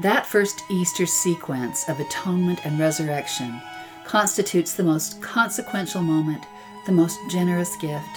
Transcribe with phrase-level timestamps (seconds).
[0.00, 3.60] That first Easter sequence of atonement and resurrection
[4.04, 6.44] constitutes the most consequential moment,
[6.86, 8.08] the most generous gift,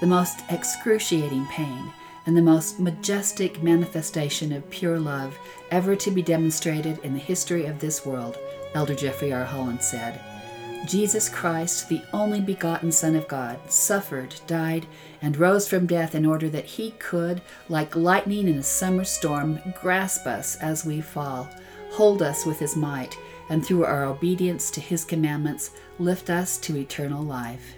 [0.00, 1.92] the most excruciating pain,
[2.26, 5.38] and the most majestic manifestation of pure love
[5.70, 8.36] ever to be demonstrated in the history of this world,
[8.74, 9.44] Elder Jeffrey R.
[9.44, 10.20] Holland said.
[10.86, 14.86] Jesus Christ, the only begotten Son of God, suffered, died,
[15.20, 19.60] and rose from death in order that he could, like lightning in a summer storm,
[19.80, 21.48] grasp us as we fall,
[21.90, 23.16] hold us with his might,
[23.50, 27.74] and through our obedience to his commandments, lift us to eternal life.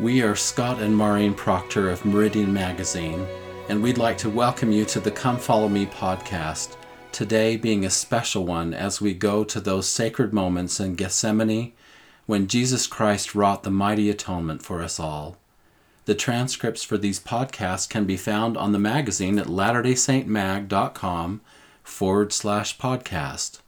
[0.00, 3.24] We are Scott and Maureen Proctor of Meridian Magazine,
[3.68, 6.76] and we'd like to welcome you to the Come Follow Me podcast.
[7.12, 11.72] Today being a special one as we go to those sacred moments in Gethsemane
[12.26, 15.36] when Jesus Christ wrought the mighty atonement for us all.
[16.04, 21.40] The transcripts for these podcasts can be found on the magazine at latterdaysaintmag.com
[21.82, 23.60] forward slash podcast.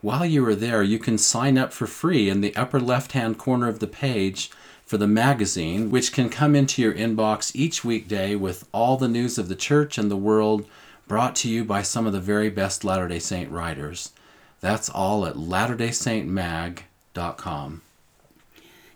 [0.00, 3.38] While you are there, you can sign up for free in the upper left hand
[3.38, 4.50] corner of the page
[4.84, 9.38] for the magazine, which can come into your inbox each weekday with all the news
[9.38, 10.66] of the church and the world
[11.08, 14.12] brought to you by some of the very best Latter day Saint writers.
[14.60, 17.82] That's all at latterdaysaintmag.com.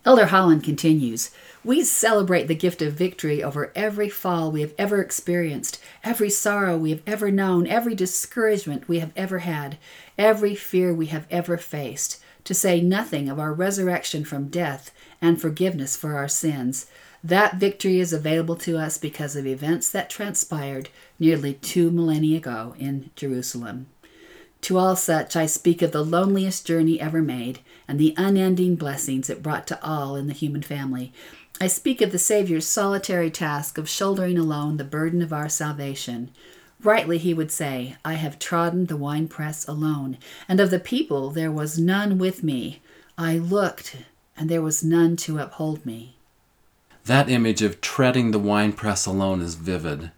[0.05, 1.31] Elder Holland continues
[1.63, 6.79] We celebrate the gift of victory over every fall we have ever experienced, every sorrow
[6.79, 9.77] we have ever known, every discouragement we have ever had,
[10.17, 15.39] every fear we have ever faced, to say nothing of our resurrection from death and
[15.41, 16.87] forgiveness for our sins.
[17.23, 20.89] That victory is available to us because of events that transpired
[21.21, 23.87] nearly two millennia ago in Jerusalem.
[24.63, 29.31] To all such, I speak of the loneliest journey ever made and the unending blessings
[29.31, 31.13] it brought to all in the human family.
[31.61, 36.31] I speak of the Saviour's solitary task of shouldering alone the burden of our salvation.
[36.83, 40.17] Rightly, he would say, I have trodden the winepress alone,
[40.49, 42.81] and of the people there was none with me.
[43.19, 43.97] I looked,
[44.37, 46.17] and there was none to uphold me.
[47.05, 50.13] That image of treading the winepress alone is vivid.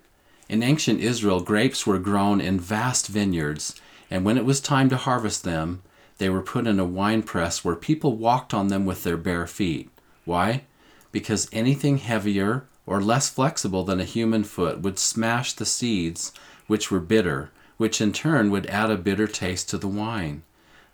[0.52, 3.74] In ancient Israel, grapes were grown in vast vineyards,
[4.10, 5.80] and when it was time to harvest them,
[6.18, 9.88] they were put in a winepress where people walked on them with their bare feet.
[10.26, 10.64] Why?
[11.10, 16.32] Because anything heavier or less flexible than a human foot would smash the seeds,
[16.66, 20.42] which were bitter, which in turn would add a bitter taste to the wine.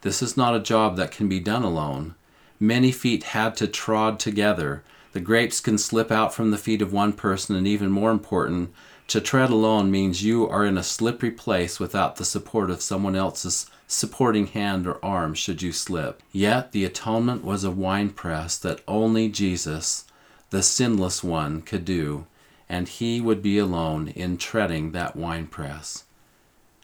[0.02, 2.14] This is not a job that can be done alone.
[2.60, 4.84] Many feet had to trod together.
[5.14, 8.72] The grapes can slip out from the feet of one person, and even more important,
[9.08, 13.16] to tread alone means you are in a slippery place without the support of someone
[13.16, 16.22] else's supporting hand or arm should you slip.
[16.30, 20.04] Yet the atonement was a winepress that only Jesus,
[20.50, 22.26] the sinless one, could do,
[22.69, 26.04] and he would be alone in treading that winepress.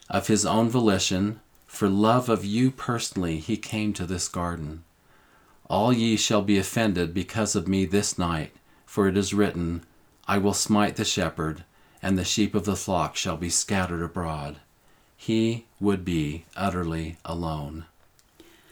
[0.09, 4.83] Of his own volition, for love of you personally, he came to this garden.
[5.69, 8.51] All ye shall be offended because of me this night,
[8.85, 9.83] for it is written,
[10.27, 11.63] I will smite the shepherd,
[12.05, 14.57] and the sheep of the flock shall be scattered abroad.
[15.17, 17.85] He would be utterly alone.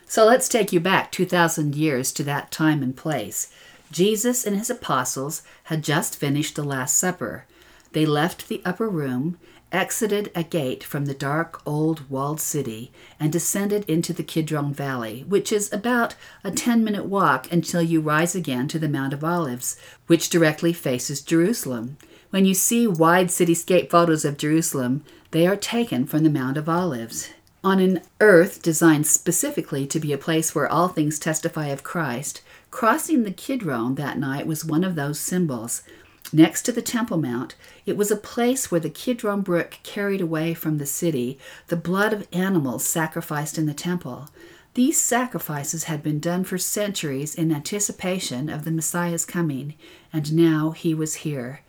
[0.06, 3.52] So let's take you back 2,000 years to that time and place.
[3.92, 7.46] Jesus and his apostles had just finished the Last Supper.
[7.94, 9.40] They left the upper room
[9.72, 15.26] exited a gate from the dark old walled city and descended into the Kidron Valley,
[15.28, 16.14] which is about
[16.44, 20.72] a 10 minute walk until you rise again to the Mount of Olives, which directly
[20.72, 21.98] faces Jerusalem.
[22.34, 26.68] When you see wide cityscape photos of Jerusalem, they are taken from the Mount of
[26.68, 27.30] Olives.
[27.64, 32.42] On an earth designed specifically to be a place where all things testify of Christ,
[32.72, 35.84] crossing the Kidron that night was one of those symbols.
[36.32, 37.54] Next to the Temple Mount,
[37.86, 42.14] it was a place where the Kidron Brook carried away from the city the blood
[42.14, 44.30] of animals sacrificed in the temple.
[44.74, 49.76] These sacrifices had been done for centuries in anticipation of the Messiah's coming,
[50.12, 51.60] and now he was here.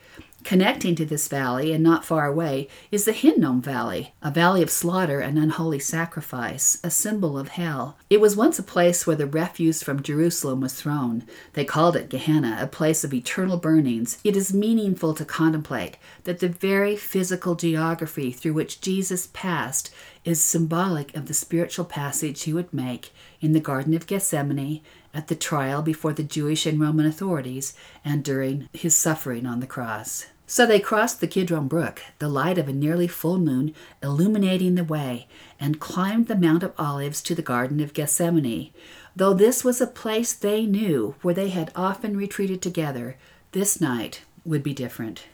[0.44, 4.68] Connecting to this valley and not far away is the Hinnom Valley, a valley of
[4.68, 7.96] slaughter and unholy sacrifice, a symbol of hell.
[8.10, 11.24] It was once a place where the refuse from Jerusalem was thrown.
[11.54, 14.18] They called it Gehenna, a place of eternal burnings.
[14.22, 19.94] It is meaningful to contemplate that the very physical geography through which Jesus passed
[20.26, 24.82] is symbolic of the spiritual passage he would make in the Garden of Gethsemane,
[25.14, 27.72] at the trial before the Jewish and Roman authorities,
[28.04, 30.26] and during his suffering on the cross.
[30.54, 34.84] So they crossed the Kidron Brook, the light of a nearly full moon illuminating the
[34.84, 35.26] way,
[35.58, 38.70] and climbed the Mount of Olives to the Garden of Gethsemane.
[39.16, 43.16] Though this was a place they knew where they had often retreated together,
[43.50, 45.24] this night would be different.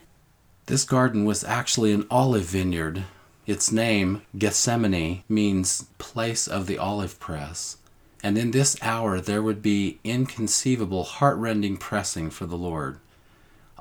[0.64, 3.05] This garden was actually an olive vineyard.
[3.46, 7.76] Its name, Gethsemane, means place of the olive press.
[8.22, 13.00] And in this hour there would be inconceivable, heartrending pressing for the Lord.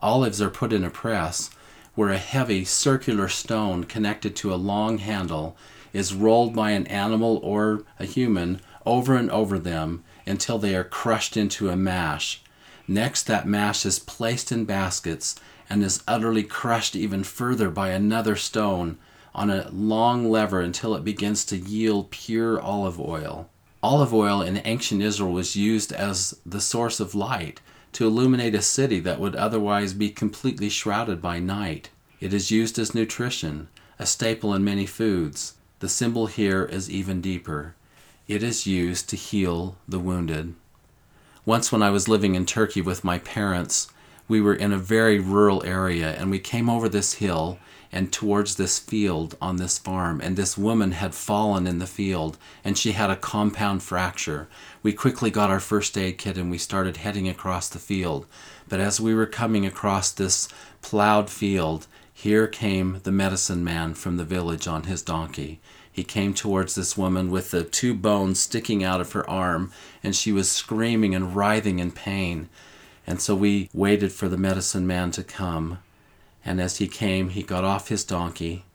[0.01, 1.49] Olives are put in a press
[1.95, 5.57] where a heavy circular stone connected to a long handle
[5.91, 10.83] is rolled by an animal or a human over and over them until they are
[10.83, 12.41] crushed into a mash.
[12.87, 15.35] Next, that mash is placed in baskets
[15.69, 18.97] and is utterly crushed even further by another stone
[19.35, 23.49] on a long lever until it begins to yield pure olive oil.
[23.83, 27.61] Olive oil in ancient Israel was used as the source of light
[27.93, 31.89] to illuminate a city that would otherwise be completely shrouded by night.
[32.19, 35.55] It is used as nutrition, a staple in many foods.
[35.79, 37.75] The symbol here is even deeper.
[38.27, 40.53] It is used to heal the wounded.
[41.45, 43.87] Once, when I was living in Turkey with my parents,
[44.27, 47.57] we were in a very rural area and we came over this hill
[47.91, 50.21] and towards this field on this farm.
[50.21, 54.47] And this woman had fallen in the field and she had a compound fracture.
[54.83, 58.25] We quickly got our first aid kit and we started heading across the field.
[58.67, 60.47] But as we were coming across this
[60.81, 65.61] plowed field here came the medicine man from the village on his donkey.
[65.89, 69.71] He came towards this woman with the two bones sticking out of her arm
[70.03, 72.49] and she was screaming and writhing in pain.
[73.07, 75.79] And so we waited for the medicine man to come.
[76.45, 78.65] And as he came, he got off his donkey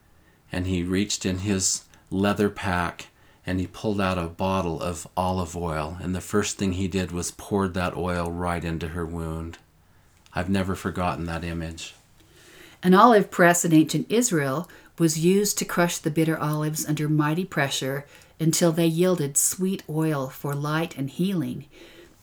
[0.53, 3.09] and he reached in his leather pack
[3.47, 5.99] and he pulled out a bottle of olive oil.
[6.01, 9.59] And the first thing he did was poured that oil right into her wound.
[10.35, 11.95] I've never forgotten that image.
[12.83, 14.69] An olive press in ancient Israel
[14.99, 18.07] was used to crush the bitter olives under mighty pressure
[18.39, 21.67] until they yielded sweet oil for light and healing.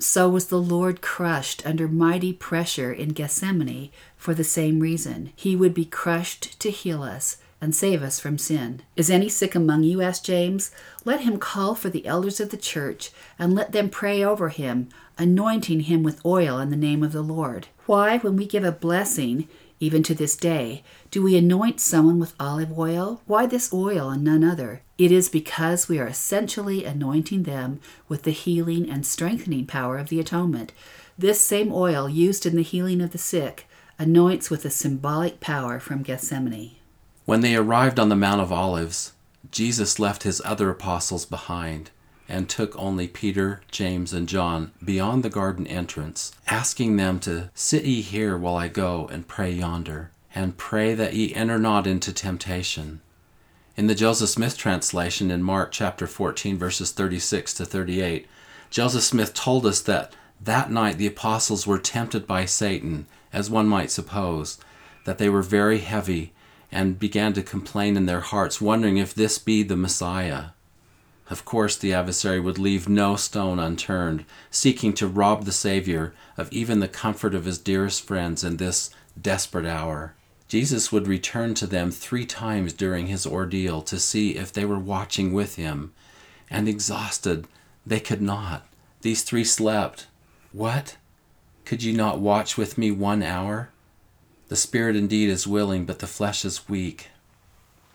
[0.01, 5.31] So was the Lord crushed under mighty pressure in Gethsemane for the same reason.
[5.35, 8.81] He would be crushed to heal us and save us from sin.
[8.95, 10.01] Is any sick among you?
[10.01, 10.71] asked James.
[11.05, 14.89] Let him call for the elders of the church and let them pray over him,
[15.21, 17.67] anointing him with oil in the name of the Lord.
[17.85, 19.47] Why, when we give a blessing,
[19.79, 23.21] even to this day, do we anoint someone with olive oil?
[23.27, 24.81] Why this oil and none other?
[24.97, 30.09] It is because we are essentially anointing them with the healing and strengthening power of
[30.09, 30.73] the atonement.
[31.17, 33.67] This same oil used in the healing of the sick
[33.99, 36.77] anoints with a symbolic power from Gethsemane.
[37.25, 39.13] When they arrived on the Mount of Olives,
[39.51, 41.91] Jesus left his other apostles behind
[42.31, 47.83] and took only Peter, James, and John beyond the garden entrance, asking them to sit
[47.83, 52.13] ye here while I go and pray yonder, and pray that ye enter not into
[52.13, 53.01] temptation.
[53.75, 58.27] In the Joseph Smith translation in Mark chapter 14, verses 36 to 38,
[58.69, 63.67] Joseph Smith told us that that night the apostles were tempted by Satan, as one
[63.67, 64.57] might suppose,
[65.05, 66.31] that they were very heavy
[66.71, 70.51] and began to complain in their hearts, wondering if this be the Messiah.
[71.29, 76.51] Of course, the adversary would leave no stone unturned, seeking to rob the Savior of
[76.51, 78.89] even the comfort of his dearest friends in this
[79.19, 80.13] desperate hour.
[80.47, 84.77] Jesus would return to them three times during his ordeal to see if they were
[84.79, 85.93] watching with him,
[86.49, 87.47] and exhausted,
[87.85, 88.67] they could not.
[89.01, 90.07] These three slept.
[90.51, 90.97] What?
[91.63, 93.69] Could you not watch with me one hour?
[94.49, 97.07] The spirit indeed is willing, but the flesh is weak.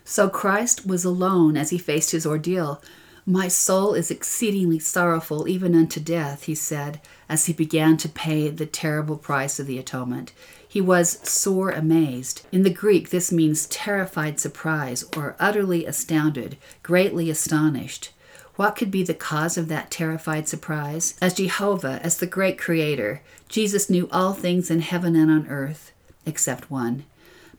[0.04, 2.80] So Christ was alone as he faced his ordeal.
[3.28, 8.48] My soul is exceedingly sorrowful, even unto death, he said, as he began to pay
[8.48, 10.32] the terrible price of the atonement.
[10.68, 12.46] He was sore amazed.
[12.52, 18.12] In the Greek, this means terrified surprise or utterly astounded, greatly astonished.
[18.54, 21.16] What could be the cause of that terrified surprise?
[21.20, 25.90] As Jehovah, as the great creator, Jesus knew all things in heaven and on earth,
[26.24, 27.04] except one.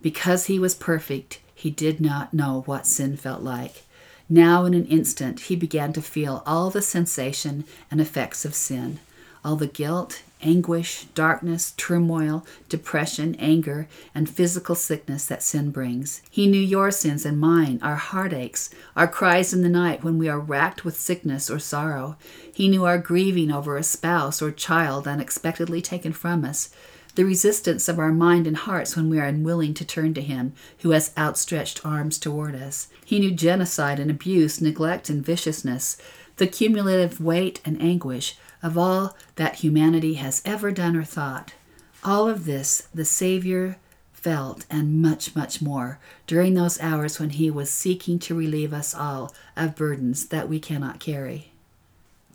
[0.01, 3.83] Because he was perfect, he did not know what sin felt like.
[4.29, 8.99] Now, in an instant, he began to feel all the sensation and effects of sin,
[9.43, 16.21] all the guilt, anguish, darkness, turmoil, depression, anger, and physical sickness that sin brings.
[16.29, 20.27] He knew your sins and mine, our heartaches, our cries in the night when we
[20.27, 22.17] are racked with sickness or sorrow.
[22.53, 26.69] He knew our grieving over a spouse or child unexpectedly taken from us
[27.17, 30.53] the resistance of our mind and hearts when we are unwilling to turn to Him
[30.81, 32.89] who has outstretched arms toward us.
[33.03, 35.97] He knew genocide and abuse, neglect and viciousness,
[36.35, 41.55] the cumulative weight and anguish of all that humanity has ever done or thought.
[42.03, 43.77] All of this the Savior
[44.13, 48.93] felt and much, much more during those hours when He was seeking to relieve us
[48.93, 51.51] all of burdens that we cannot carry.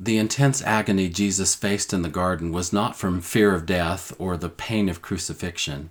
[0.05, 4.37] The intense agony Jesus faced in the garden was not from fear of death or
[4.37, 5.91] the pain of crucifixion.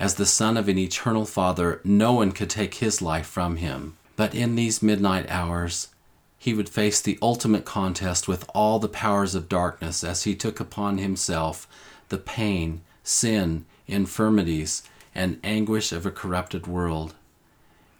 [0.00, 3.96] As the Son of an eternal Father, no one could take his life from him.
[4.16, 5.90] But in these midnight hours,
[6.38, 10.58] he would face the ultimate contest with all the powers of darkness as he took
[10.58, 11.68] upon himself
[12.08, 14.82] the pain, sin, infirmities,
[15.14, 17.14] and anguish of a corrupted world.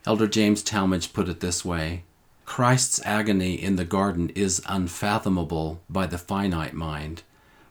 [0.04, 2.02] Elder James Talmage put it this way
[2.50, 7.22] Christ's agony in the garden is unfathomable by the finite mind,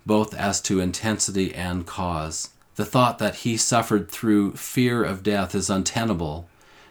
[0.05, 2.51] both as to intensity and cause.
[2.75, 6.47] The thought that he suffered through fear of death is untenable.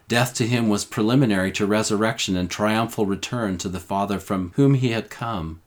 [0.07, 4.75] Death to him was preliminary to resurrection and triumphal return to the Father from whom
[4.75, 5.63] he had come,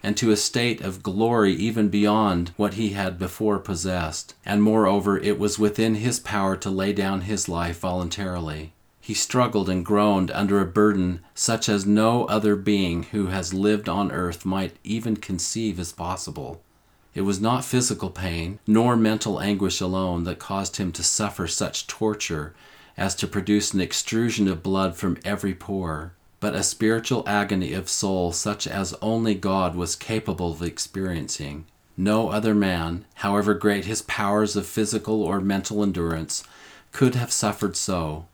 [0.00, 4.36] and to a state of glory even beyond what he had before possessed.
[4.46, 8.73] And moreover, it was within his power to lay down his life voluntarily.
[9.06, 13.86] He struggled and groaned under a burden such as no other being who has lived
[13.86, 16.62] on earth might even conceive as possible.
[17.12, 21.86] It was not physical pain, nor mental anguish alone, that caused him to suffer such
[21.86, 22.54] torture
[22.96, 27.90] as to produce an extrusion of blood from every pore, but a spiritual agony of
[27.90, 31.66] soul such as only God was capable of experiencing.
[31.94, 36.42] No other man, however great his powers of physical or mental endurance,
[36.90, 38.28] could have suffered so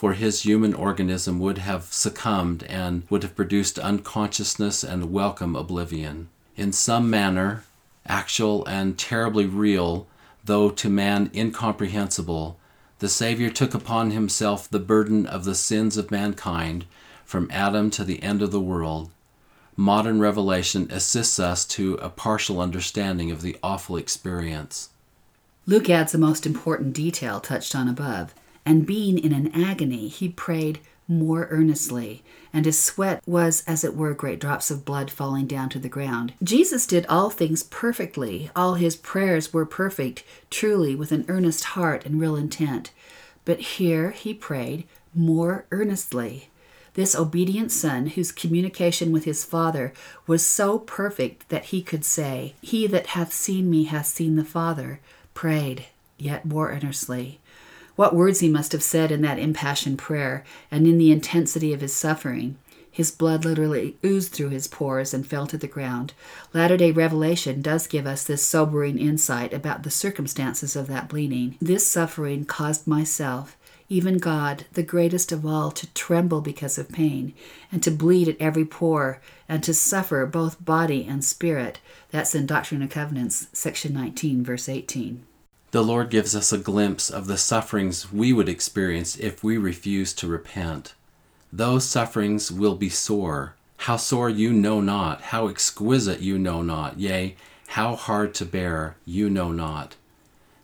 [0.00, 6.26] for his human organism would have succumbed and would have produced unconsciousness and welcome oblivion.
[6.56, 7.64] In some manner,
[8.06, 10.06] actual and terribly real,
[10.42, 12.58] though to man incomprehensible,
[13.00, 16.86] the Savior took upon himself the burden of the sins of mankind
[17.26, 19.10] from Adam to the end of the world.
[19.76, 24.88] Modern revelation assists us to a partial understanding of the awful experience.
[25.66, 30.28] Luke adds a most important detail touched on above and being in an agony, he
[30.28, 35.46] prayed more earnestly, and his sweat was, as it were, great drops of blood falling
[35.46, 36.32] down to the ground.
[36.42, 38.50] Jesus did all things perfectly.
[38.54, 42.92] All his prayers were perfect, truly, with an earnest heart and real intent.
[43.44, 46.48] But here he prayed more earnestly.
[46.94, 49.92] This obedient son, whose communication with his Father
[50.26, 54.44] was so perfect that he could say, He that hath seen me hath seen the
[54.44, 55.00] Father,
[55.34, 55.86] prayed
[56.18, 57.40] yet more earnestly.
[58.00, 61.82] What words he must have said in that impassioned prayer, and in the intensity of
[61.82, 62.56] his suffering.
[62.90, 66.14] His blood literally oozed through his pores and fell to the ground.
[66.54, 71.58] Latter day Revelation does give us this sobering insight about the circumstances of that bleeding.
[71.60, 73.58] This suffering caused myself,
[73.90, 77.34] even God, the greatest of all, to tremble because of pain,
[77.70, 81.80] and to bleed at every pore, and to suffer both body and spirit.
[82.12, 85.26] That's in Doctrine and Covenants, section 19, verse 18.
[85.72, 90.12] The Lord gives us a glimpse of the sufferings we would experience if we refuse
[90.14, 90.94] to repent.
[91.52, 93.54] Those sufferings will be sore.
[93.76, 97.36] How sore you know not, how exquisite you know not, yea,
[97.68, 99.94] how hard to bear you know not.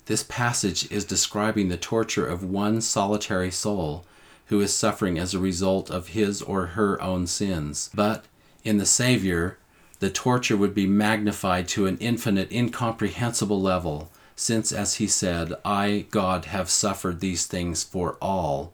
[0.07, 4.05] This passage is describing the torture of one solitary soul
[4.47, 7.91] who is suffering as a result of his or her own sins.
[7.95, 8.25] But
[8.65, 9.59] in the Savior,
[10.01, 16.05] the torture would be magnified to an infinite, incomprehensible level since, as he said, I,
[16.11, 18.73] God, have suffered these things for all,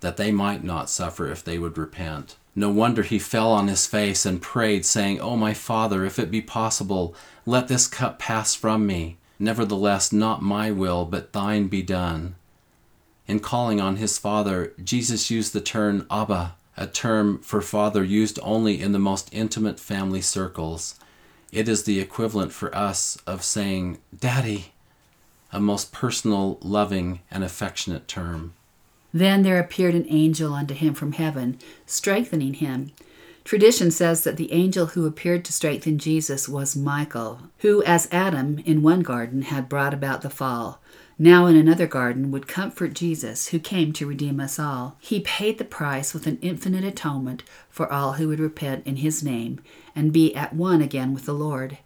[0.00, 2.36] that they might not suffer if they would repent.
[2.56, 6.30] No wonder he fell on his face and prayed, saying, O my Father, if it
[6.30, 7.14] be possible,
[7.46, 9.16] let this cup pass from me.
[9.38, 12.34] Nevertheless, not my will, but thine be done.
[13.26, 18.38] In calling on his Father, Jesus used the term Abba, a term for father used
[18.42, 20.98] only in the most intimate family circles.
[21.52, 24.73] It is the equivalent for us of saying, Daddy
[25.54, 28.52] a most personal, loving, and affectionate term.
[29.12, 32.90] Then there appeared an angel unto him from heaven, strengthening him.
[33.44, 38.58] Tradition says that the angel who appeared to strengthen Jesus was Michael, who, as Adam
[38.66, 40.80] in one garden had brought about the fall,
[41.18, 44.96] now in another garden would comfort Jesus, who came to redeem us all.
[44.98, 49.22] He paid the price with an infinite atonement for all who would repent in his
[49.22, 49.60] name
[49.94, 51.78] and be at one again with the Lord.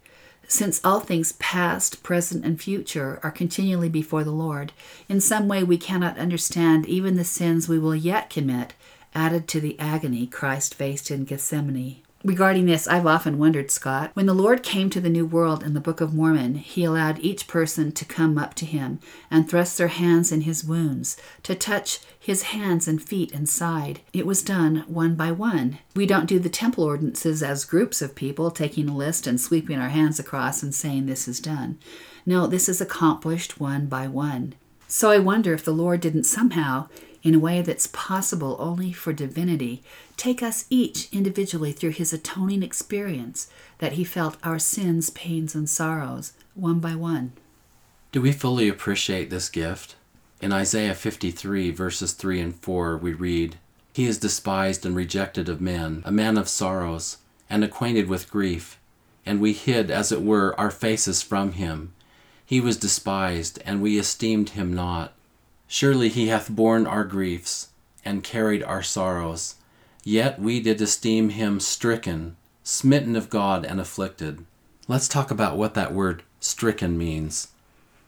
[0.51, 4.73] Since all things past, present, and future are continually before the Lord,
[5.07, 8.73] in some way we cannot understand even the sins we will yet commit,
[9.13, 11.97] added to the agony Christ faced in Gethsemane.
[12.23, 14.11] Regarding this, I've often wondered, Scott.
[14.13, 17.19] When the Lord came to the New World in the Book of Mormon, he allowed
[17.19, 18.99] each person to come up to him
[19.31, 24.01] and thrust their hands in his wounds, to touch his hands and feet and side.
[24.11, 25.79] It was done one by one.
[25.95, 29.79] We don't do the temple ordinances as groups of people, taking a list and sweeping
[29.79, 31.79] our hands across and saying, This is done.
[32.25, 34.55] No, this is accomplished one by one.
[34.89, 36.89] So I wonder if the Lord didn't somehow
[37.23, 39.83] in a way that's possible only for divinity,
[40.17, 43.49] take us each individually through his atoning experience,
[43.79, 47.33] that he felt our sins, pains, and sorrows one by one.
[48.11, 49.95] Do we fully appreciate this gift?
[50.41, 53.57] In Isaiah 53, verses 3 and 4, we read,
[53.93, 57.17] He is despised and rejected of men, a man of sorrows,
[57.49, 58.79] and acquainted with grief.
[59.25, 61.93] And we hid, as it were, our faces from him.
[62.45, 65.13] He was despised, and we esteemed him not.
[65.71, 67.69] Surely he hath borne our griefs,
[68.03, 69.55] and carried our sorrows.
[70.03, 74.43] Yet we did esteem him stricken, smitten of God, and afflicted.
[74.87, 77.49] Let's talk about what that word stricken means.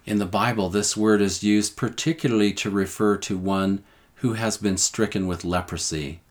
[0.08, 3.84] In the Bible, this word is used particularly to refer to one
[4.16, 6.22] who has been stricken with leprosy.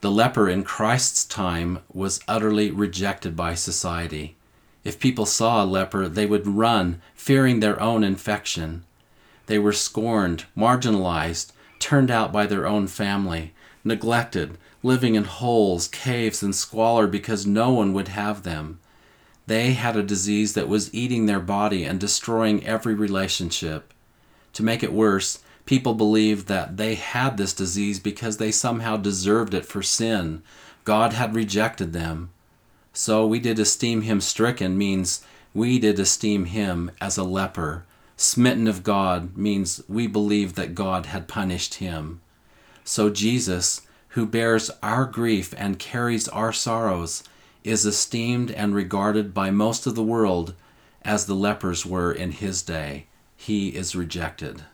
[0.00, 4.34] The leper in Christ's time was utterly rejected by society.
[4.82, 8.84] If people saw a leper, they would run, fearing their own infection.
[9.48, 16.42] They were scorned, marginalized, turned out by their own family, neglected, living in holes, caves,
[16.42, 18.78] and squalor because no one would have them.
[19.46, 23.94] They had a disease that was eating their body and destroying every relationship.
[24.52, 29.54] To make it worse, people believed that they had this disease because they somehow deserved
[29.54, 30.42] it for sin.
[30.84, 32.28] God had rejected them.
[32.92, 35.24] So we did esteem him stricken means
[35.54, 37.86] we did esteem him as a leper.
[38.20, 42.20] Smitten of God means we believe that God had punished him.
[42.84, 47.22] So Jesus, who bears our grief and carries our sorrows,
[47.62, 50.54] is esteemed and regarded by most of the world
[51.02, 53.06] as the lepers were in his day.
[53.36, 54.64] He is rejected.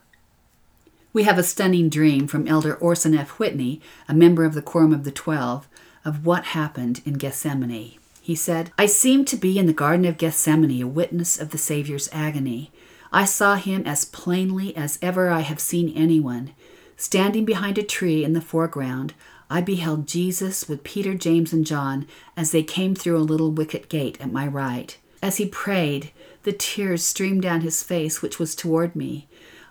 [1.13, 3.39] We have a stunning dream from Elder Orson F.
[3.39, 5.69] Whitney, a member of the Quorum of the Twelve,
[6.03, 7.99] of what happened in Gethsemane.
[8.23, 11.59] He said, I seemed to be in the Garden of Gethsemane, a witness of the
[11.59, 12.71] Savior's agony.
[13.15, 16.51] I saw him as plainly as ever I have seen anyone.
[16.97, 19.15] Standing behind a tree in the foreground,
[19.49, 23.89] I beheld Jesus with Peter, James, and John as they came through a little wicket
[23.89, 24.99] gate at my right.
[25.23, 26.11] As he prayed,
[26.43, 29.29] the tears streamed down his face, which was toward me.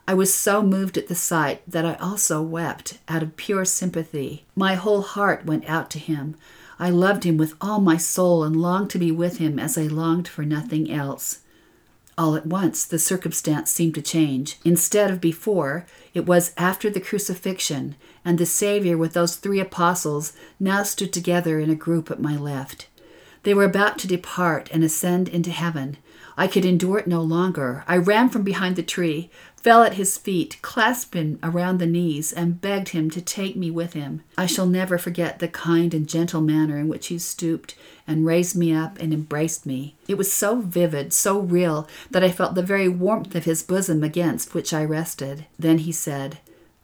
[0.07, 4.45] I was so moved at the sight that I also wept out of pure sympathy.
[4.55, 6.37] My whole heart went out to him.
[6.79, 9.87] I loved him with all my soul and longed to be with him as I
[9.87, 11.39] longed for nothing else.
[12.15, 14.59] All at once, the circumstance seemed to change.
[14.63, 20.33] Instead of before, it was after the crucifixion, and the Savior with those three apostles
[20.59, 22.87] now stood together in a group at my left.
[23.41, 25.97] They were about to depart and ascend into heaven.
[26.37, 27.83] I could endure it no longer.
[27.87, 32.33] I ran from behind the tree, fell at his feet, clasped him around the knees,
[32.33, 34.21] and begged him to take me with him.
[34.37, 38.55] I shall never forget the kind and gentle manner in which he stooped and raised
[38.55, 39.95] me up and embraced me.
[40.07, 44.03] It was so vivid, so real, that I felt the very warmth of his bosom
[44.03, 45.45] against which I rested.
[45.57, 46.39] Then he said,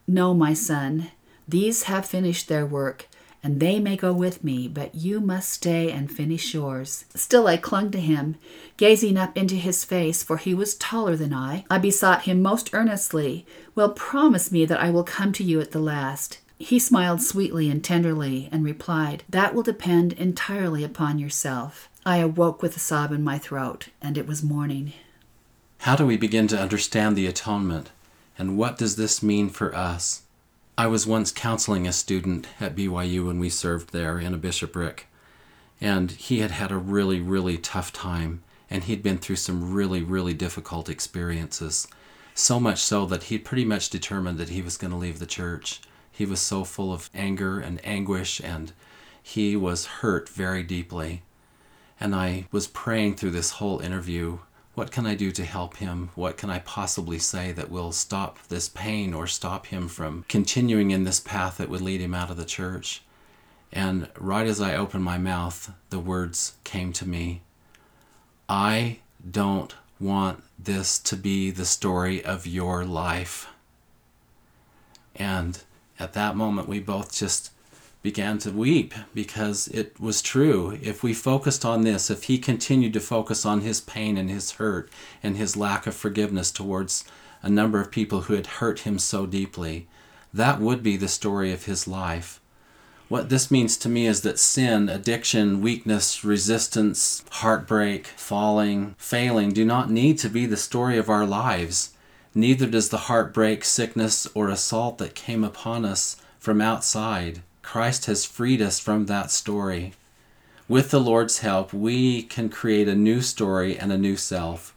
[0.08, 1.12] No, my son,
[1.48, 3.08] these have finished their work
[3.44, 7.06] and they may go with me, but you must stay and finish yours.
[7.16, 8.36] Still I clung to him,
[8.78, 11.66] gazing up into his face, for he was taller than I.
[11.70, 15.72] I besought him most earnestly, Well, promise me that I will come to you at
[15.72, 16.40] the last.
[16.58, 21.90] He smiled sweetly and tenderly and replied, That will depend entirely upon yourself.
[22.06, 24.92] I awoke with a sob in my throat, and it was morning.
[25.80, 27.92] How do we begin to understand the atonement,
[28.38, 30.24] and what does this mean for us?
[30.80, 35.08] I was once counseling a student at BYU when we served there in a bishopric,
[35.82, 40.02] and he had had a really, really tough time, and he'd been through some really,
[40.02, 41.86] really difficult experiences.
[42.34, 45.26] So much so that he'd pretty much determined that he was going to leave the
[45.26, 45.82] church.
[46.14, 48.72] He was so full of anger and anguish, and
[49.22, 51.24] he was hurt very deeply.
[52.00, 54.40] And I was praying through this whole interview
[54.80, 56.10] what can I do to help him?
[56.16, 60.92] What can I possibly say that will stop this pain or stop him from continuing
[60.92, 63.02] in this path that would lead him out of the church?
[63.74, 67.42] And right as I opened my mouth, the words came to me
[68.48, 73.50] I don't want this to be the story of your life.
[75.14, 75.62] And
[76.00, 77.52] at that moment, we both just
[78.02, 80.78] began to weep because it was true.
[80.82, 84.52] If we focused on this, if he continued to focus on his pain and his
[84.54, 84.90] hurt
[85.22, 87.04] and his lack of forgiveness towards
[87.42, 89.88] a number of people who had hurt him so deeply,
[90.34, 92.40] that would be the story of his life.
[93.10, 99.66] What this means to me is that sin, addiction, weakness, resistance, heartbreak, falling, failing do
[99.66, 101.94] not need to be the story of our lives.
[102.36, 107.42] Neither does the heartbreak, sickness, or assault that came upon us from outside.
[107.72, 109.94] Christ has freed us from that story.
[110.68, 114.74] With the Lord's help, we can create a new story and a new self.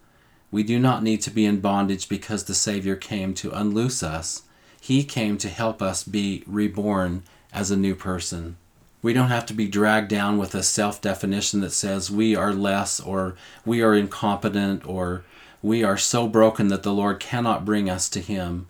[0.50, 4.42] We do not need to be in bondage because the Savior came to unloose us.
[4.78, 8.58] He came to help us be reborn as a new person.
[9.00, 12.52] We don't have to be dragged down with a self definition that says we are
[12.52, 15.24] less or we are incompetent or
[15.62, 18.66] we are so broken that the Lord cannot bring us to Him.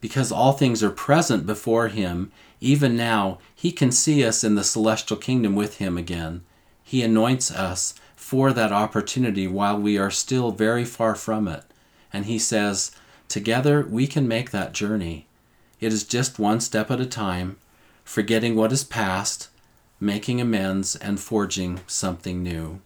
[0.00, 4.64] Because all things are present before him, even now, he can see us in the
[4.64, 6.42] celestial kingdom with him again.
[6.82, 11.64] He anoints us for that opportunity while we are still very far from it.
[12.12, 12.92] And he says,
[13.28, 15.26] Together we can make that journey.
[15.80, 17.56] It is just one step at a time,
[18.04, 19.48] forgetting what is past,
[19.98, 22.80] making amends, and forging something new.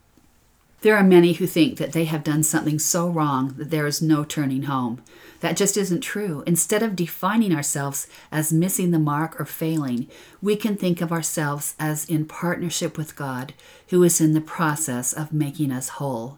[0.84, 4.02] There are many who think that they have done something so wrong that there is
[4.02, 5.00] no turning home.
[5.40, 6.44] That just isn't true.
[6.46, 10.08] Instead of defining ourselves as missing the mark or failing,
[10.42, 13.54] we can think of ourselves as in partnership with God,
[13.88, 16.36] who is in the process of making us whole.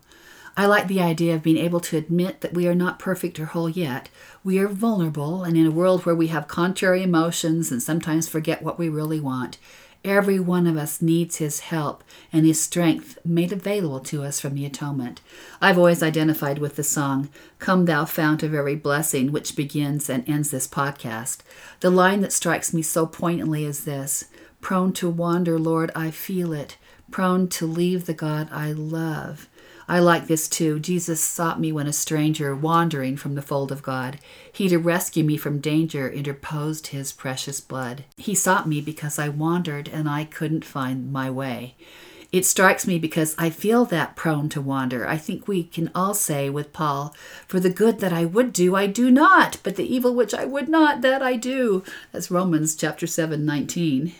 [0.56, 3.46] I like the idea of being able to admit that we are not perfect or
[3.46, 4.08] whole yet.
[4.44, 8.62] We are vulnerable, and in a world where we have contrary emotions and sometimes forget
[8.62, 9.58] what we really want,
[10.04, 14.54] Every one of us needs His help and His strength made available to us from
[14.54, 15.20] the atonement.
[15.60, 17.28] I've always identified with the song,
[17.58, 21.38] Come Thou Fount of Every Blessing, which begins and ends this podcast.
[21.80, 24.26] The line that strikes me so poignantly is this
[24.60, 26.76] Prone to wander, Lord, I feel it,
[27.10, 29.48] prone to leave the God I love.
[29.88, 30.80] I like this too.
[30.80, 34.18] Jesus sought me when a stranger, wandering from the fold of God.
[34.52, 38.04] He, to rescue me from danger, interposed his precious blood.
[38.16, 41.76] He sought me because I wandered and I couldn't find my way.
[42.32, 45.06] It strikes me because I feel that prone to wander.
[45.06, 47.14] I think we can all say with Paul,
[47.46, 50.44] For the good that I would do, I do not, but the evil which I
[50.44, 51.84] would not, that I do.
[52.10, 54.12] That's Romans chapter 7, 19.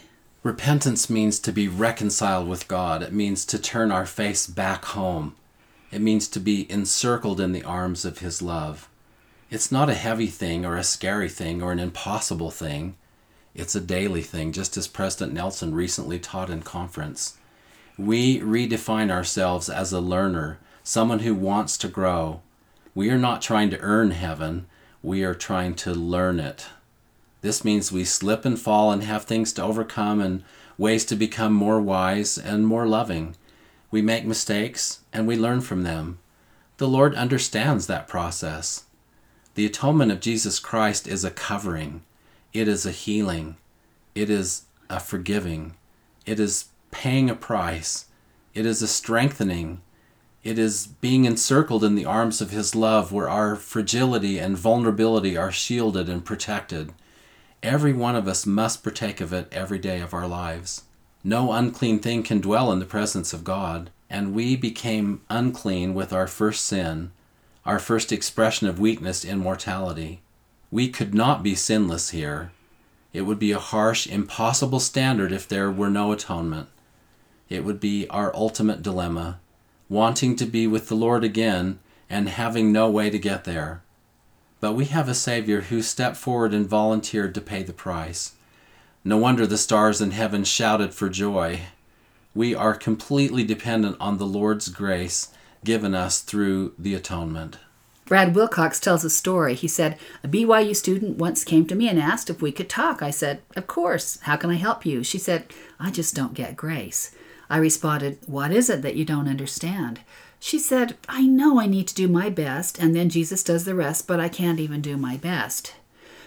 [0.44, 3.02] Repentance means to be reconciled with God.
[3.02, 5.34] It means to turn our face back home.
[5.96, 8.90] It means to be encircled in the arms of His love.
[9.50, 12.96] It's not a heavy thing or a scary thing or an impossible thing.
[13.54, 17.38] It's a daily thing, just as President Nelson recently taught in conference.
[17.96, 22.42] We redefine ourselves as a learner, someone who wants to grow.
[22.94, 24.66] We are not trying to earn heaven,
[25.02, 26.66] we are trying to learn it.
[27.40, 30.44] This means we slip and fall and have things to overcome and
[30.76, 33.34] ways to become more wise and more loving.
[33.96, 36.18] We make mistakes and we learn from them.
[36.76, 38.84] The Lord understands that process.
[39.54, 42.02] The atonement of Jesus Christ is a covering,
[42.52, 43.56] it is a healing,
[44.14, 45.76] it is a forgiving,
[46.26, 48.04] it is paying a price,
[48.52, 49.80] it is a strengthening,
[50.44, 55.38] it is being encircled in the arms of His love where our fragility and vulnerability
[55.38, 56.92] are shielded and protected.
[57.62, 60.82] Every one of us must partake of it every day of our lives.
[61.26, 66.12] No unclean thing can dwell in the presence of God, and we became unclean with
[66.12, 67.10] our first sin,
[67.64, 70.20] our first expression of weakness in mortality.
[70.70, 72.52] We could not be sinless here.
[73.12, 76.68] It would be a harsh, impossible standard if there were no atonement.
[77.48, 79.40] It would be our ultimate dilemma,
[79.88, 83.82] wanting to be with the Lord again and having no way to get there.
[84.60, 88.35] But we have a Savior who stepped forward and volunteered to pay the price.
[89.06, 91.60] No wonder the stars in heaven shouted for joy.
[92.34, 95.28] We are completely dependent on the Lord's grace
[95.62, 97.60] given us through the atonement.
[98.06, 99.54] Brad Wilcox tells a story.
[99.54, 103.00] He said, A BYU student once came to me and asked if we could talk.
[103.00, 104.18] I said, Of course.
[104.22, 105.04] How can I help you?
[105.04, 107.14] She said, I just don't get grace.
[107.48, 110.00] I responded, What is it that you don't understand?
[110.40, 113.76] She said, I know I need to do my best, and then Jesus does the
[113.76, 115.74] rest, but I can't even do my best.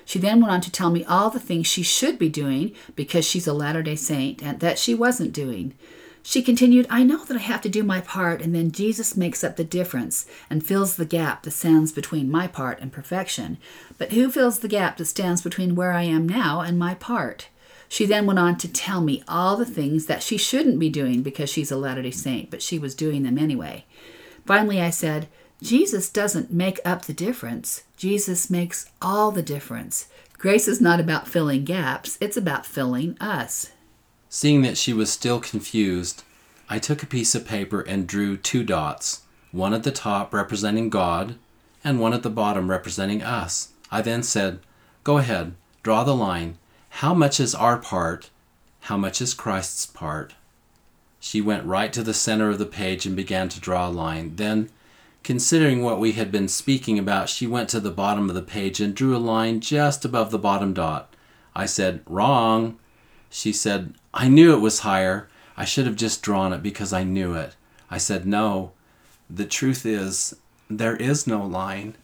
[0.10, 3.26] She then went on to tell me all the things she should be doing because
[3.26, 5.76] she's a Latter day Saint and that she wasn't doing.
[6.24, 9.44] She continued, I know that I have to do my part, and then Jesus makes
[9.44, 13.60] up the difference and fills the gap that stands between my part and perfection.
[14.00, 17.50] But who fills the gap that stands between where I am now and my part?
[17.88, 21.22] She then went on to tell me all the things that she shouldn't be doing
[21.22, 23.86] because she's a Latter day Saint, but she was doing them anyway.
[24.48, 25.28] Finally, I said,
[25.62, 27.84] Jesus doesn't make up the difference.
[27.98, 30.08] Jesus makes all the difference.
[30.38, 33.72] Grace is not about filling gaps, it's about filling us.
[34.30, 36.24] Seeing that she was still confused,
[36.70, 40.90] I took a piece of paper and drew two dots, one at the top representing
[40.90, 41.36] God
[41.84, 43.74] and one at the bottom representing us.
[43.92, 44.60] I then said,
[45.04, 46.58] Go ahead, draw the line.
[46.90, 48.30] How much is our part?
[48.82, 50.36] How much is Christ's part?
[51.20, 54.38] She went right to the center of the page and began to draw a line.
[54.38, 54.70] Then
[55.24, 58.80] Considering what we had been speaking about, she went to the bottom of the page
[58.80, 61.16] and drew a line just above the bottom dot.
[61.56, 62.80] I said, Wrong.
[63.30, 65.30] She said, I knew it was higher.
[65.56, 67.56] I should have just drawn it because I knew it.
[67.92, 68.72] I said, No.
[69.30, 70.36] The truth is,
[70.70, 71.96] there is no line.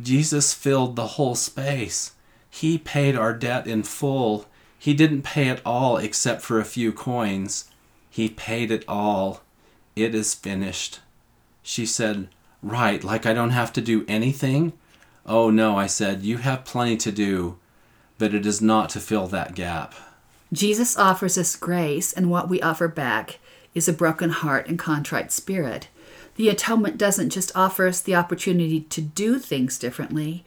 [0.00, 2.12] Jesus filled the whole space.
[2.48, 4.46] He paid our debt in full.
[4.78, 7.70] He didn't pay it all except for a few coins.
[8.10, 9.42] He paid it all.
[9.96, 11.00] It is finished.
[11.62, 12.28] She said,
[12.64, 14.72] Right, like I don't have to do anything?
[15.26, 17.58] Oh, no, I said, you have plenty to do,
[18.16, 19.94] but it is not to fill that gap.
[20.50, 23.38] Jesus offers us grace, and what we offer back
[23.74, 25.88] is a broken heart and contrite spirit.
[26.36, 30.42] The atonement doesn't just offer us the opportunity to do things differently,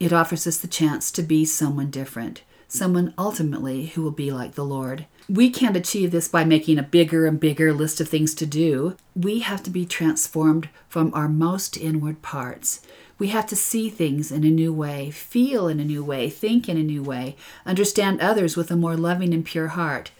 [0.00, 4.54] it offers us the chance to be someone different, someone ultimately who will be like
[4.54, 5.06] the Lord.
[5.28, 8.96] We can't achieve this by making a bigger and bigger list of things to do.
[9.14, 12.80] We have to be transformed from our most inward parts.
[13.18, 16.68] We have to see things in a new way, feel in a new way, think
[16.68, 20.12] in a new way, understand others with a more loving and pure heart.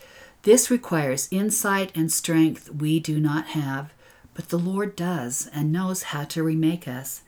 [0.42, 3.92] This requires insight and strength we do not have,
[4.34, 7.22] but the Lord does and knows how to remake us.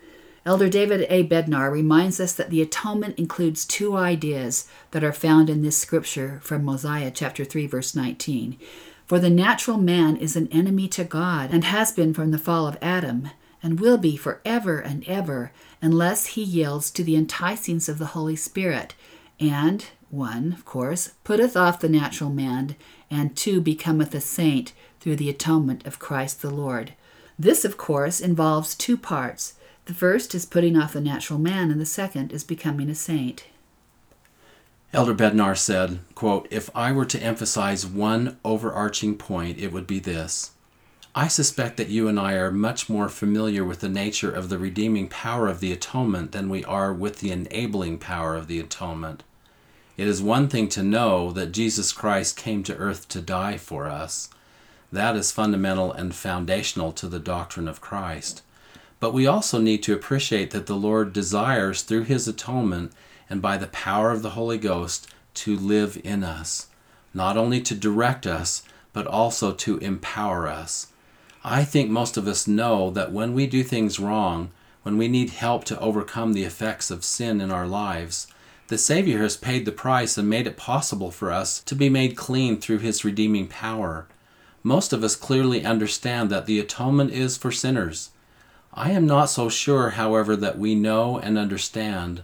[0.44, 1.22] Elder David A.
[1.22, 6.40] Bednar reminds us that the atonement includes two ideas that are found in this scripture
[6.42, 8.58] from Mosiah chapter 3 verse 19.
[9.06, 12.66] For the natural man is an enemy to God and has been from the fall
[12.66, 13.30] of Adam
[13.62, 18.36] and will be forever and ever unless he yields to the enticings of the Holy
[18.36, 18.96] Spirit
[19.38, 22.76] and one, of course, putteth off the natural man,
[23.10, 26.92] and two, becometh a saint through the atonement of Christ the Lord.
[27.38, 29.54] This, of course, involves two parts
[29.86, 33.44] the first is putting off the natural man, and the second is becoming a saint.
[34.92, 39.98] Elder Bednar said, quote, If I were to emphasize one overarching point, it would be
[39.98, 40.50] this.
[41.14, 44.58] I suspect that you and I are much more familiar with the nature of the
[44.58, 49.22] redeeming power of the atonement than we are with the enabling power of the atonement.
[49.96, 53.88] It is one thing to know that Jesus Christ came to earth to die for
[53.88, 54.30] us.
[54.90, 58.42] That is fundamental and foundational to the doctrine of Christ.
[59.02, 62.92] But we also need to appreciate that the Lord desires, through his atonement
[63.28, 66.68] and by the power of the Holy Ghost, to live in us,
[67.12, 68.62] not only to direct us,
[68.92, 70.92] but also to empower us.
[71.42, 74.52] I think most of us know that when we do things wrong,
[74.84, 78.28] when we need help to overcome the effects of sin in our lives,
[78.68, 82.16] the Savior has paid the price and made it possible for us to be made
[82.16, 84.06] clean through His redeeming power.
[84.62, 88.10] Most of us clearly understand that the atonement is for sinners,
[88.74, 92.22] I am not so sure, however, that we know and understand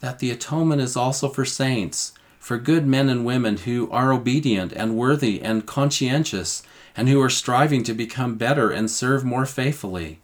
[0.00, 4.72] that the atonement is also for saints, for good men and women who are obedient
[4.72, 6.62] and worthy and conscientious,
[6.96, 10.20] and who are striving to become better and serve more faithfully.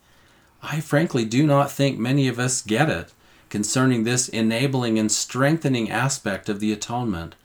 [0.62, 3.12] I frankly do not think many of us get it
[3.48, 7.36] concerning this enabling and strengthening aspect of the atonement,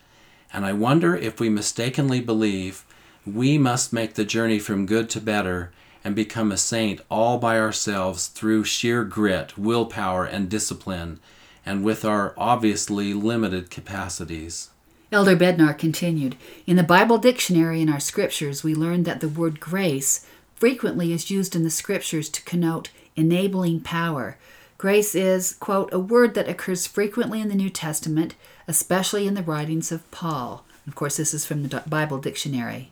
[0.51, 2.85] and I wonder if we mistakenly believe
[3.25, 5.71] we must make the journey from good to better
[6.03, 11.19] and become a saint all by ourselves through sheer grit, willpower, and discipline,
[11.65, 14.69] and with our obviously limited capacities.
[15.11, 16.35] Elder Bednar continued
[16.67, 21.31] In the Bible dictionary in our scriptures, we learn that the word grace frequently is
[21.31, 24.37] used in the scriptures to connote enabling power.
[24.77, 28.35] Grace is, quote, a word that occurs frequently in the New Testament,
[28.67, 30.63] especially in the writings of Paul.
[30.87, 32.91] Of course, this is from the Bible dictionary.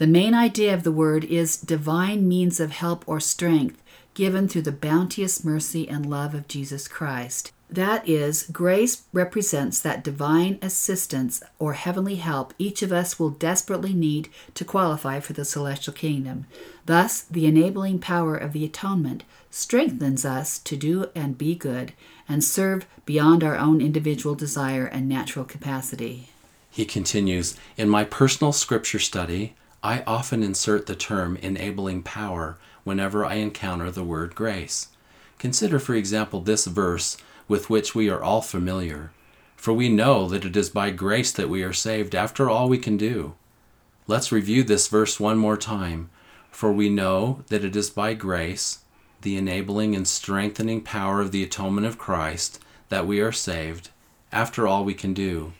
[0.00, 3.82] The main idea of the word is divine means of help or strength
[4.14, 7.52] given through the bounteous mercy and love of Jesus Christ.
[7.68, 13.92] That is, grace represents that divine assistance or heavenly help each of us will desperately
[13.92, 16.46] need to qualify for the celestial kingdom.
[16.86, 21.92] Thus, the enabling power of the atonement strengthens us to do and be good
[22.26, 26.30] and serve beyond our own individual desire and natural capacity.
[26.70, 33.24] He continues In my personal scripture study, I often insert the term enabling power whenever
[33.24, 34.88] I encounter the word grace.
[35.38, 37.16] Consider, for example, this verse
[37.48, 39.10] with which we are all familiar.
[39.56, 42.78] For we know that it is by grace that we are saved after all we
[42.78, 43.34] can do.
[44.06, 46.10] Let's review this verse one more time.
[46.50, 48.80] For we know that it is by grace,
[49.22, 52.58] the enabling and strengthening power of the atonement of Christ,
[52.90, 53.90] that we are saved,
[54.32, 55.52] after all we can do.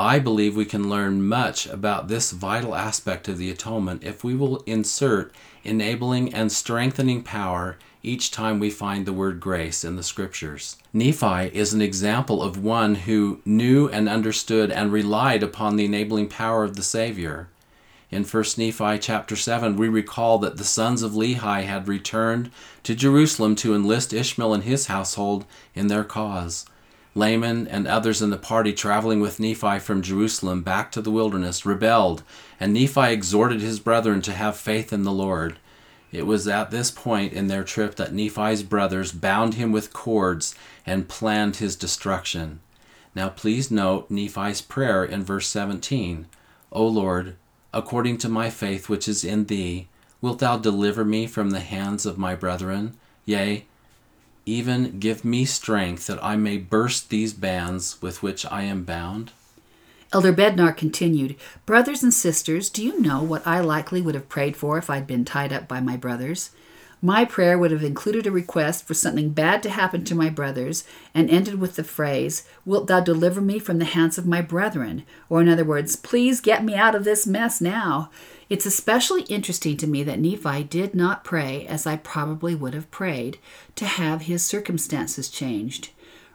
[0.00, 4.32] I believe we can learn much about this vital aspect of the atonement if we
[4.32, 5.34] will insert
[5.64, 10.76] enabling and strengthening power each time we find the word grace in the scriptures.
[10.92, 16.28] Nephi is an example of one who knew and understood and relied upon the enabling
[16.28, 17.48] power of the Savior.
[18.08, 22.52] In 1 Nephi chapter 7, we recall that the sons of Lehi had returned
[22.84, 26.66] to Jerusalem to enlist Ishmael and his household in their cause.
[27.14, 31.66] Laman and others in the party traveling with Nephi from Jerusalem back to the wilderness
[31.66, 32.22] rebelled,
[32.60, 35.58] and Nephi exhorted his brethren to have faith in the Lord.
[36.12, 40.54] It was at this point in their trip that Nephi's brothers bound him with cords
[40.86, 42.60] and planned his destruction.
[43.14, 46.26] Now please note Nephi's prayer in verse 17
[46.70, 47.36] O Lord,
[47.72, 49.88] according to my faith which is in thee,
[50.20, 52.96] wilt thou deliver me from the hands of my brethren?
[53.24, 53.66] Yea,
[54.48, 59.32] even give me strength that I may burst these bands with which I am bound?
[60.10, 64.56] Elder Bednar continued, Brothers and sisters, do you know what I likely would have prayed
[64.56, 66.50] for if I'd been tied up by my brothers?
[67.02, 70.82] My prayer would have included a request for something bad to happen to my brothers
[71.14, 75.04] and ended with the phrase, Wilt thou deliver me from the hands of my brethren?
[75.28, 78.10] Or, in other words, please get me out of this mess now.
[78.48, 82.90] It's especially interesting to me that Nephi did not pray, as I probably would have
[82.90, 83.38] prayed,
[83.76, 85.90] to have his circumstances changed.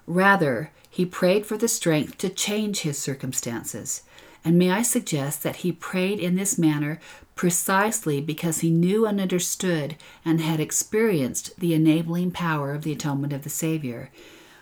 [0.05, 4.03] Rather, he prayed for the strength to change his circumstances.
[4.45, 6.99] And may I suggest that he prayed in this manner
[7.33, 13.33] precisely because he knew and understood and had experienced the enabling power of the atonement
[13.33, 14.11] of the Savior.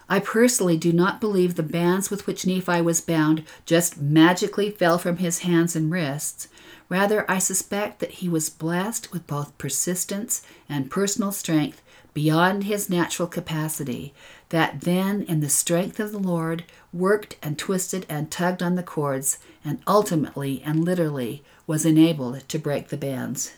[0.08, 4.98] I personally do not believe the bands with which Nephi was bound just magically fell
[4.98, 6.48] from his hands and wrists.
[6.92, 11.82] Rather, I suspect that he was blessed with both persistence and personal strength
[12.14, 14.14] beyond his natural capacity,
[14.50, 18.84] that then, in the strength of the Lord, worked and twisted and tugged on the
[18.84, 23.54] cords, and ultimately and literally was enabled to break the bands.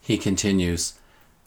[0.00, 0.94] He continues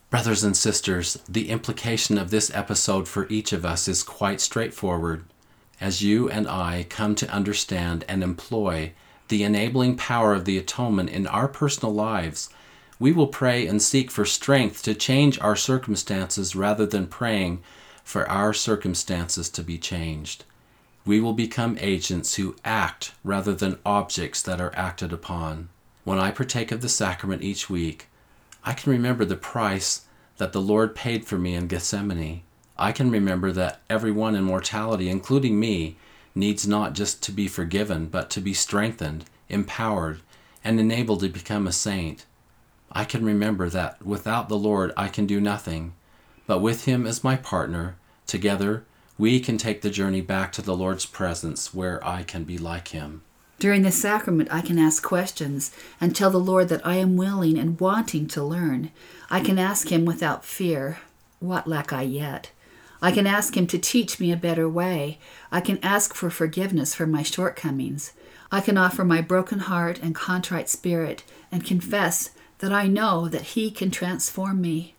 [0.10, 5.24] Brothers and sisters, the implication of this episode for each of us is quite straightforward.
[5.80, 8.92] As you and I come to understand and employ
[9.30, 12.50] the enabling power of the atonement in our personal lives,
[13.00, 17.62] we will pray and seek for strength to change our circumstances rather than praying
[18.04, 20.44] for our circumstances to be changed.
[21.06, 25.70] We will become agents who act rather than objects that are acted upon.
[26.04, 28.08] When I partake of the sacrament each week,
[28.66, 30.06] I can remember the price
[30.38, 32.42] that the Lord paid for me in Gethsemane.
[32.78, 35.98] I can remember that everyone in mortality, including me,
[36.40, 40.22] needs not just to be forgiven, but to be strengthened, empowered,
[40.64, 42.26] and enabled to become a saint.
[42.92, 45.94] I can remember that without the Lord I can do nothing,
[46.48, 48.86] but with Him as my partner, together
[49.18, 52.88] we can take the journey back to the Lord's presence where I can be like
[52.88, 53.22] Him.
[53.60, 57.58] During the sacrament, I can ask questions and tell the Lord that I am willing
[57.58, 58.92] and wanting to learn.
[59.30, 61.00] I can ask Him without fear,
[61.40, 62.52] What lack I yet?
[63.02, 65.20] I can ask Him to teach me a better way.
[65.52, 68.14] I can ask for forgiveness for my shortcomings.
[68.52, 73.54] I can offer my broken heart and contrite spirit and confess that I know that
[73.54, 74.96] He can transform me.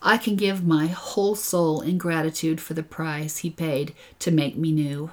[0.00, 4.56] I can give my whole soul in gratitude for the price He paid to make
[4.56, 5.10] me new.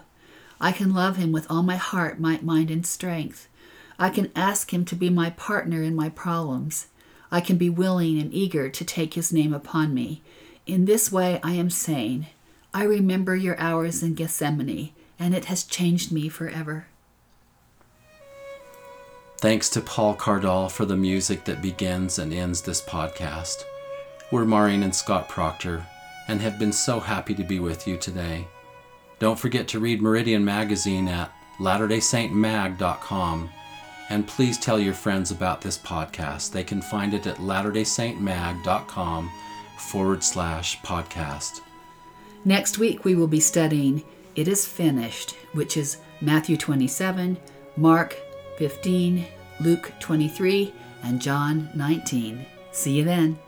[0.61, 3.47] I can love him with all my heart, might, mind, and strength.
[3.97, 6.87] I can ask him to be my partner in my problems.
[7.31, 10.21] I can be willing and eager to take his name upon me.
[10.69, 12.27] In this way, I am saying,
[12.75, 16.85] I remember your hours in Gethsemane, and it has changed me forever.
[19.39, 23.63] Thanks to Paul Cardall for the music that begins and ends this podcast.
[24.31, 25.87] We're Maureen and Scott Proctor,
[26.27, 28.47] and have been so happy to be with you today.
[29.17, 33.49] Don't forget to read Meridian Magazine at latterdaysaintmag.com.
[34.11, 36.51] And please tell your friends about this podcast.
[36.51, 39.31] They can find it at latterdaysaintmag.com
[39.79, 41.61] forward slash podcast.
[42.45, 44.03] Next week, we will be studying
[44.35, 47.37] It is Finished, which is Matthew 27,
[47.75, 48.17] Mark
[48.57, 49.25] 15,
[49.61, 52.45] Luke 23, and John 19.
[52.71, 53.39] See you then.